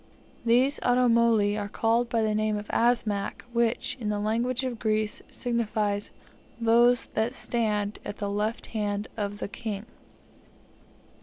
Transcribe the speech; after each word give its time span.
These 0.43 0.79
Automoli 0.79 1.55
are 1.61 1.69
called 1.69 2.09
by 2.09 2.23
the 2.23 2.33
name 2.33 2.57
of 2.57 2.67
Asmak, 2.71 3.43
which, 3.53 3.97
in 3.99 4.09
the 4.09 4.17
language 4.17 4.63
of 4.63 4.79
Greece, 4.79 5.21
signifies 5.29 6.09
"those 6.59 7.05
that 7.13 7.35
stand 7.35 7.99
at 8.03 8.17
the 8.17 8.27
left 8.31 8.65
hand 8.73 9.09
of 9.15 9.37
the 9.37 9.47
king." 9.47 9.85